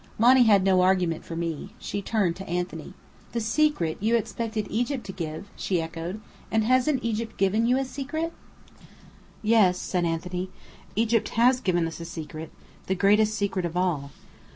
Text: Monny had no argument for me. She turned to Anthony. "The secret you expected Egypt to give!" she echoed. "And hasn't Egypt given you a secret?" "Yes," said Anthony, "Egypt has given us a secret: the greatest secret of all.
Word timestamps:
Monny 0.17 0.45
had 0.45 0.63
no 0.63 0.81
argument 0.81 1.23
for 1.23 1.35
me. 1.35 1.75
She 1.77 2.01
turned 2.01 2.35
to 2.37 2.49
Anthony. 2.49 2.95
"The 3.33 3.39
secret 3.39 3.99
you 3.99 4.15
expected 4.15 4.65
Egypt 4.71 5.03
to 5.05 5.11
give!" 5.11 5.51
she 5.55 5.79
echoed. 5.79 6.19
"And 6.49 6.63
hasn't 6.63 7.03
Egypt 7.03 7.37
given 7.37 7.67
you 7.67 7.77
a 7.77 7.85
secret?" 7.85 8.33
"Yes," 9.43 9.77
said 9.77 10.03
Anthony, 10.03 10.49
"Egypt 10.95 11.29
has 11.37 11.59
given 11.61 11.85
us 11.87 11.99
a 11.99 12.05
secret: 12.05 12.51
the 12.87 12.95
greatest 12.95 13.35
secret 13.35 13.63
of 13.63 13.77
all. 13.77 14.09